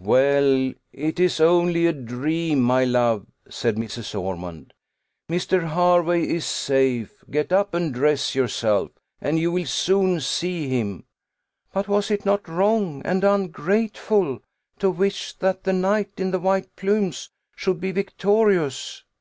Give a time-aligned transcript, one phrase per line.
[0.00, 4.16] "Well, it is only a dream, my love," said Mrs.
[4.16, 4.72] Ormond;
[5.28, 5.70] "Mr.
[5.70, 11.02] Hervey is safe: get up and dress yourself, and you will soon see him."
[11.72, 14.38] "But was it not wrong and ungrateful
[14.78, 19.02] to wish that the knight in the white plumes should be victorious?"